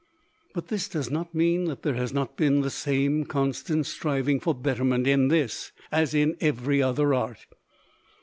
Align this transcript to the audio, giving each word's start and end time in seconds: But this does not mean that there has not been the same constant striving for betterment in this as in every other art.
But 0.55 0.69
this 0.69 0.89
does 0.89 1.11
not 1.11 1.35
mean 1.35 1.65
that 1.65 1.83
there 1.83 1.93
has 1.93 2.11
not 2.11 2.35
been 2.35 2.61
the 2.61 2.71
same 2.71 3.23
constant 3.23 3.85
striving 3.85 4.39
for 4.39 4.55
betterment 4.55 5.05
in 5.05 5.27
this 5.27 5.71
as 5.91 6.15
in 6.15 6.37
every 6.41 6.81
other 6.81 7.13
art. 7.13 7.45